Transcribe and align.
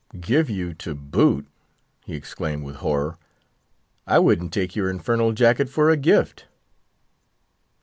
"Give 0.19 0.49
you 0.49 0.73
to 0.73 0.95
boot?" 0.95 1.45
he 2.05 2.15
exclaimed, 2.15 2.63
with 2.63 2.77
horror; 2.77 3.19
"I 4.07 4.17
wouldn't 4.17 4.51
take 4.51 4.75
your 4.75 4.89
infernal 4.89 5.31
jacket 5.31 5.69
for 5.69 5.91
a 5.91 5.95
gift!" 5.95 6.47